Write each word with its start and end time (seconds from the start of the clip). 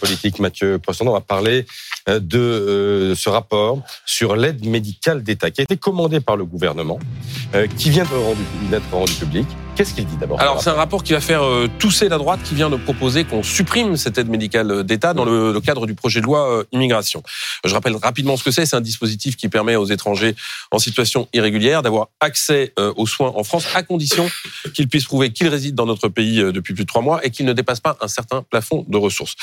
politique, 0.00 0.38
Mathieu 0.38 0.78
Poisson. 0.78 1.06
On 1.06 1.12
va 1.12 1.20
parler 1.20 1.66
euh, 2.08 2.18
de 2.18 2.38
euh, 2.38 3.14
ce 3.14 3.28
rapport 3.28 3.82
sur 4.06 4.34
l'aide 4.34 4.64
médicale 4.64 5.22
d'État 5.22 5.50
qui 5.50 5.60
a 5.60 5.64
été 5.64 5.76
commandé 5.76 6.20
par 6.20 6.36
le 6.36 6.44
gouvernement, 6.44 6.98
euh, 7.54 7.66
qui 7.78 7.90
vient 7.90 8.06
d'être 8.70 8.90
rendu 8.90 9.12
public. 9.12 9.46
Qu'est-ce 9.80 9.94
qu'il 9.94 10.04
dit 10.04 10.18
d'abord 10.18 10.38
Alors, 10.38 10.62
c'est 10.62 10.68
un 10.68 10.74
rapport 10.74 11.02
qui 11.02 11.14
va 11.14 11.22
faire 11.22 11.42
euh, 11.42 11.66
tousser 11.78 12.10
la 12.10 12.18
droite 12.18 12.40
qui 12.44 12.54
vient 12.54 12.68
de 12.68 12.76
proposer 12.76 13.24
qu'on 13.24 13.42
supprime 13.42 13.96
cette 13.96 14.18
aide 14.18 14.28
médicale 14.28 14.84
d'État 14.84 15.14
dans 15.14 15.24
le, 15.24 15.58
cadre 15.58 15.86
du 15.86 15.94
projet 15.94 16.20
de 16.20 16.26
loi 16.26 16.50
euh, 16.50 16.64
immigration. 16.70 17.22
Je 17.64 17.72
rappelle 17.72 17.96
rapidement 17.96 18.36
ce 18.36 18.44
que 18.44 18.50
c'est. 18.50 18.66
C'est 18.66 18.76
un 18.76 18.82
dispositif 18.82 19.38
qui 19.38 19.48
permet 19.48 19.76
aux 19.76 19.86
étrangers 19.86 20.36
en 20.70 20.78
situation 20.78 21.30
irrégulière 21.32 21.80
d'avoir 21.80 22.08
accès 22.20 22.74
euh, 22.78 22.92
aux 22.98 23.06
soins 23.06 23.32
en 23.34 23.42
France 23.42 23.68
à 23.74 23.82
condition 23.82 24.30
qu'ils 24.74 24.86
puissent 24.86 25.06
prouver 25.06 25.32
qu'ils 25.32 25.48
résident 25.48 25.76
dans 25.76 25.86
notre 25.86 26.08
pays 26.08 26.36
depuis 26.52 26.74
plus 26.74 26.84
de 26.84 26.86
trois 26.86 27.00
mois 27.00 27.24
et 27.24 27.30
qu'ils 27.30 27.46
ne 27.46 27.54
dépassent 27.54 27.80
pas 27.80 27.96
un 28.02 28.08
certain 28.08 28.42
plafond 28.42 28.84
de 28.86 28.98
ressources. 28.98 29.34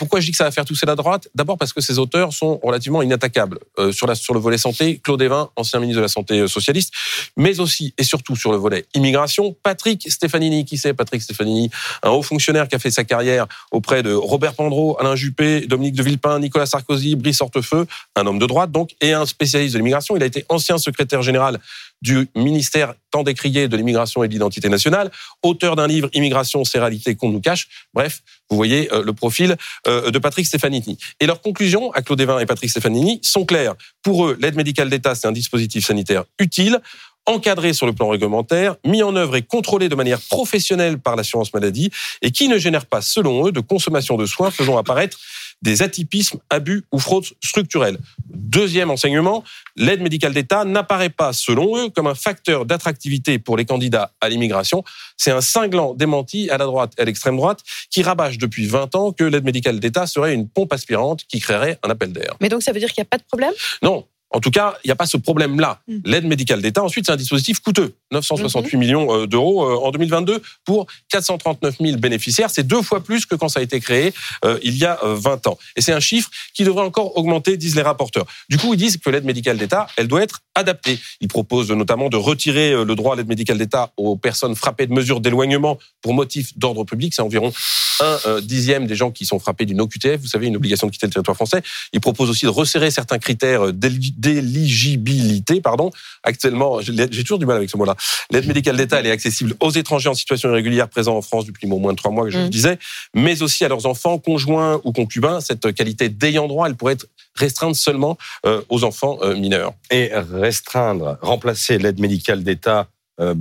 Pourquoi 0.00 0.18
je 0.18 0.26
dis 0.26 0.32
que 0.32 0.36
ça 0.36 0.44
va 0.44 0.50
faire 0.50 0.64
tousser 0.64 0.86
la 0.86 0.96
droite? 0.96 1.28
D'abord 1.36 1.58
parce 1.58 1.72
que 1.72 1.80
ces 1.80 2.00
auteurs 2.00 2.32
sont 2.32 2.58
relativement 2.60 3.02
inattaquables. 3.02 3.60
Sur, 3.92 4.08
la, 4.08 4.16
sur 4.16 4.34
le 4.34 4.40
volet 4.40 4.58
santé, 4.58 5.00
Claude 5.04 5.22
Evin, 5.22 5.50
ancien 5.54 5.78
ministre 5.78 5.98
de 5.98 6.02
la 6.02 6.08
Santé 6.08 6.48
socialiste, 6.48 6.92
mais 7.36 7.60
aussi 7.60 7.94
et 7.98 8.02
surtout 8.02 8.34
sur 8.34 8.50
le 8.50 8.58
volet 8.58 8.86
immigration, 8.94 9.54
Patrick 9.76 10.10
Stefanini. 10.10 10.64
Qui 10.64 10.78
c'est 10.78 10.94
Patrick 10.94 11.20
Stefanini? 11.20 11.70
Un 12.02 12.10
haut 12.10 12.22
fonctionnaire 12.22 12.66
qui 12.66 12.74
a 12.74 12.78
fait 12.78 12.90
sa 12.90 13.04
carrière 13.04 13.46
auprès 13.70 14.02
de 14.02 14.12
Robert 14.12 14.54
Pandreau, 14.54 14.96
Alain 14.98 15.16
Juppé, 15.16 15.66
Dominique 15.66 15.94
de 15.94 16.02
Villepin, 16.02 16.38
Nicolas 16.38 16.64
Sarkozy, 16.64 17.14
Brice 17.14 17.42
Hortefeux, 17.42 17.86
un 18.16 18.26
homme 18.26 18.38
de 18.38 18.46
droite 18.46 18.72
donc, 18.72 18.90
et 19.02 19.12
un 19.12 19.26
spécialiste 19.26 19.74
de 19.74 19.78
l'immigration. 19.78 20.16
Il 20.16 20.22
a 20.22 20.26
été 20.26 20.46
ancien 20.48 20.78
secrétaire 20.78 21.20
général 21.20 21.58
du 22.00 22.28
ministère 22.34 22.94
tant 23.10 23.22
décrié 23.22 23.68
de 23.68 23.76
l'immigration 23.76 24.22
et 24.24 24.28
de 24.28 24.32
l'identité 24.32 24.68
nationale, 24.68 25.10
auteur 25.42 25.76
d'un 25.76 25.86
livre 25.86 26.08
Immigration, 26.12 26.64
c'est 26.64 26.78
réalité 26.78 27.14
qu'on 27.14 27.30
nous 27.30 27.40
cache. 27.40 27.68
Bref, 27.94 28.22
vous 28.50 28.56
voyez 28.56 28.92
euh, 28.92 29.02
le 29.02 29.12
profil 29.12 29.56
euh, 29.86 30.10
de 30.10 30.18
Patrick 30.18 30.46
Stefanini. 30.46 30.98
Et 31.20 31.26
leurs 31.26 31.40
conclusions 31.40 31.90
à 31.92 32.02
Claude 32.02 32.20
Evin 32.20 32.38
et 32.38 32.46
Patrick 32.46 32.70
Stefanini 32.70 33.20
sont 33.22 33.44
claires. 33.44 33.74
Pour 34.02 34.26
eux, 34.26 34.36
l'aide 34.40 34.56
médicale 34.56 34.90
d'État, 34.90 35.14
c'est 35.14 35.26
un 35.26 35.32
dispositif 35.32 35.86
sanitaire 35.86 36.24
utile 36.38 36.80
encadré 37.26 37.72
sur 37.72 37.86
le 37.86 37.92
plan 37.92 38.08
réglementaire, 38.08 38.76
mis 38.84 39.02
en 39.02 39.14
œuvre 39.16 39.36
et 39.36 39.42
contrôlé 39.42 39.88
de 39.88 39.94
manière 39.94 40.20
professionnelle 40.20 40.98
par 40.98 41.16
l'assurance 41.16 41.52
maladie 41.52 41.90
et 42.22 42.30
qui 42.30 42.48
ne 42.48 42.58
génère 42.58 42.86
pas, 42.86 43.00
selon 43.00 43.46
eux, 43.46 43.52
de 43.52 43.60
consommation 43.60 44.16
de 44.16 44.26
soins 44.26 44.50
faisant 44.50 44.78
apparaître 44.78 45.18
des 45.62 45.82
atypismes, 45.82 46.38
abus 46.50 46.84
ou 46.92 46.98
fraudes 46.98 47.24
structurelles. 47.42 47.98
Deuxième 48.28 48.90
enseignement, 48.90 49.42
l'aide 49.74 50.02
médicale 50.02 50.34
d'État 50.34 50.64
n'apparaît 50.64 51.10
pas, 51.10 51.32
selon 51.32 51.78
eux, 51.78 51.88
comme 51.88 52.06
un 52.06 52.14
facteur 52.14 52.66
d'attractivité 52.66 53.38
pour 53.38 53.56
les 53.56 53.64
candidats 53.64 54.12
à 54.20 54.28
l'immigration. 54.28 54.84
C'est 55.16 55.30
un 55.30 55.40
cinglant 55.40 55.94
démenti 55.94 56.50
à 56.50 56.58
la 56.58 56.66
droite 56.66 56.92
et 56.98 57.02
à 57.02 57.04
l'extrême 57.04 57.36
droite 57.36 57.60
qui 57.90 58.02
rabâche 58.02 58.38
depuis 58.38 58.66
20 58.66 58.94
ans 58.94 59.12
que 59.12 59.24
l'aide 59.24 59.44
médicale 59.44 59.80
d'État 59.80 60.06
serait 60.06 60.34
une 60.34 60.48
pompe 60.48 60.72
aspirante 60.72 61.24
qui 61.26 61.40
créerait 61.40 61.78
un 61.82 61.90
appel 61.90 62.12
d'air. 62.12 62.36
Mais 62.40 62.48
donc 62.48 62.62
ça 62.62 62.72
veut 62.72 62.80
dire 62.80 62.92
qu'il 62.92 63.00
n'y 63.00 63.06
a 63.06 63.10
pas 63.10 63.18
de 63.18 63.24
problème? 63.24 63.52
Non, 63.82 64.06
en 64.30 64.40
tout 64.40 64.50
cas, 64.50 64.74
il 64.84 64.88
n'y 64.88 64.92
a 64.92 64.96
pas 64.96 65.06
ce 65.06 65.16
problème-là. 65.16 65.80
Mm. 65.86 65.96
L'aide 66.04 66.24
médicale 66.26 66.62
d'État, 66.62 66.82
ensuite, 66.82 67.06
c'est 67.06 67.12
un 67.12 67.16
dispositif 67.16 67.60
coûteux. 67.60 67.94
968 68.12 68.76
mm-hmm. 68.76 68.78
millions 68.78 69.14
euh, 69.14 69.26
d'euros 69.26 69.64
euh, 69.64 69.86
en 69.86 69.90
2022 69.90 70.40
pour 70.64 70.86
439 71.10 71.76
000 71.80 71.96
bénéficiaires. 71.98 72.50
C'est 72.50 72.66
deux 72.66 72.82
fois 72.82 73.02
plus 73.02 73.26
que 73.26 73.34
quand 73.34 73.48
ça 73.48 73.60
a 73.60 73.62
été 73.62 73.80
créé 73.80 74.12
euh, 74.44 74.58
il 74.62 74.76
y 74.76 74.84
a 74.84 74.98
20 75.02 75.46
ans. 75.48 75.58
Et 75.76 75.80
c'est 75.80 75.92
un 75.92 76.00
chiffre 76.00 76.30
qui 76.54 76.64
devrait 76.64 76.84
encore 76.84 77.16
augmenter, 77.16 77.56
disent 77.56 77.76
les 77.76 77.82
rapporteurs. 77.82 78.26
Du 78.48 78.58
coup, 78.58 78.74
ils 78.74 78.76
disent 78.76 78.96
que 78.96 79.10
l'aide 79.10 79.24
médicale 79.24 79.58
d'État, 79.58 79.86
elle 79.96 80.08
doit 80.08 80.22
être 80.22 80.40
adaptée. 80.54 80.98
Ils 81.20 81.28
proposent 81.28 81.70
notamment 81.70 82.08
de 82.08 82.16
retirer 82.16 82.84
le 82.84 82.94
droit 82.94 83.14
à 83.14 83.16
l'aide 83.16 83.28
médicale 83.28 83.58
d'État 83.58 83.92
aux 83.96 84.16
personnes 84.16 84.54
frappées 84.54 84.86
de 84.86 84.92
mesures 84.92 85.20
d'éloignement 85.20 85.78
pour 86.00 86.14
motif 86.14 86.56
d'ordre 86.56 86.84
public. 86.84 87.14
C'est 87.14 87.22
environ 87.22 87.52
un 88.00 88.40
dixième 88.40 88.86
des 88.86 88.94
gens 88.94 89.10
qui 89.10 89.26
sont 89.26 89.38
frappés 89.38 89.64
d'une 89.64 89.80
OQTF, 89.80 90.20
vous 90.20 90.26
savez, 90.26 90.46
une 90.46 90.56
obligation 90.56 90.86
de 90.86 90.92
quitter 90.92 91.06
le 91.06 91.12
territoire 91.12 91.36
français. 91.36 91.62
Ils 91.92 92.00
proposent 92.00 92.30
aussi 92.30 92.44
de 92.44 92.50
resserrer 92.50 92.90
certains 92.90 93.18
critères 93.18 93.72
d'éligibilité. 93.72 95.60
Pardon. 95.60 95.90
Actuellement, 96.22 96.80
j'ai 96.80 97.22
toujours 97.22 97.38
du 97.38 97.46
mal 97.46 97.56
avec 97.56 97.70
ce 97.70 97.76
mot-là. 97.76 97.95
L'aide 98.30 98.46
médicale 98.46 98.76
d'État, 98.76 99.00
elle 99.00 99.06
est 99.06 99.10
accessible 99.10 99.54
aux 99.60 99.70
étrangers 99.70 100.08
en 100.08 100.14
situation 100.14 100.50
irrégulière 100.50 100.88
présents 100.88 101.16
en 101.16 101.22
France 101.22 101.46
depuis 101.46 101.70
au 101.70 101.78
moins 101.78 101.92
de 101.92 101.98
trois 101.98 102.10
mois, 102.10 102.24
que 102.24 102.30
je 102.30 102.38
le 102.38 102.46
mmh. 102.46 102.50
disais, 102.50 102.78
mais 103.14 103.42
aussi 103.42 103.64
à 103.64 103.68
leurs 103.68 103.86
enfants, 103.86 104.18
conjoints 104.18 104.80
ou 104.84 104.92
concubins. 104.92 105.40
Cette 105.40 105.72
qualité 105.74 106.08
d'ayant 106.08 106.48
droit, 106.48 106.68
elle 106.68 106.76
pourrait 106.76 106.94
être 106.94 107.06
restreinte 107.34 107.74
seulement 107.74 108.16
euh, 108.46 108.62
aux 108.68 108.84
enfants 108.84 109.18
euh, 109.22 109.36
mineurs. 109.36 109.74
Et 109.90 110.10
restreindre, 110.12 111.18
remplacer 111.20 111.78
l'aide 111.78 112.00
médicale 112.00 112.42
d'État 112.42 112.88
euh, 113.18 113.34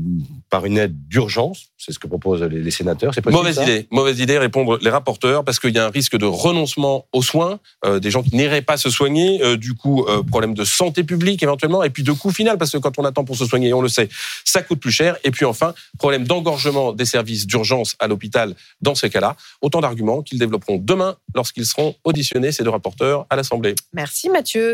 par 0.50 0.66
une 0.66 0.78
aide 0.78 0.96
d'urgence, 1.10 1.68
c'est 1.78 1.92
ce 1.92 2.00
que 2.00 2.08
proposent 2.08 2.42
les, 2.44 2.72
sénateurs. 2.72 3.14
C'est 3.14 3.26
mauvaise 3.26 3.60
idée, 3.62 3.88
mauvaise 3.92 4.20
idée 4.20 4.38
répondre 4.38 4.78
les 4.82 4.90
rapporteurs 4.90 5.44
parce 5.44 5.60
qu'il 5.60 5.76
y 5.76 5.80
a 5.80 5.86
un 5.86 5.90
risque 5.90 6.18
de 6.18 6.26
renoncement 6.26 7.06
aux 7.12 7.22
soins, 7.22 7.60
euh, 7.84 8.00
des 8.00 8.10
gens 8.10 8.24
qui 8.24 8.36
n'iraient 8.36 8.62
pas 8.62 8.78
se 8.78 8.90
soigner, 8.90 9.44
euh, 9.44 9.58
du 9.58 9.74
coup 9.74 10.06
problème 10.30 10.54
de 10.54 10.64
santé 10.64 11.04
publique 11.04 11.44
éventuellement, 11.44 11.84
et 11.84 11.90
puis 11.90 12.04
de 12.04 12.12
coût 12.12 12.32
final 12.32 12.58
parce 12.58 12.72
que 12.72 12.78
quand 12.78 12.98
on 13.00 13.04
attend 13.04 13.26
pour 13.26 13.36
se 13.36 13.46
soigner, 13.46 13.74
on 13.74 13.82
le 13.82 13.90
sait, 13.90 14.08
ça 14.46 14.62
coûte 14.62 14.80
plus 14.80 14.92
cher, 14.92 15.18
et 15.24 15.32
puis 15.32 15.46
enfin 15.46 15.74
problème 15.98 16.26
d'engorgement 16.26 16.94
des 16.94 17.06
services 17.06 17.46
d'urgence 17.46 17.96
à 18.00 18.08
l'hôpital 18.08 18.56
dans 18.82 18.96
ces 18.96 19.10
cas-là. 19.10 19.36
Autant 19.62 19.82
d'arguments 19.82 20.22
qu'ils 20.22 20.40
développeront 20.40 20.78
demain 20.78 21.16
lorsqu'ils 21.34 21.66
seront 21.66 21.96
auditionnés 22.04 22.52
ces 22.52 22.64
deux 22.64 22.70
rapporteurs 22.70 23.26
à 23.30 23.36
l'Assemblée. 23.36 23.76
Merci 23.94 24.30
Mathieu. 24.30 24.74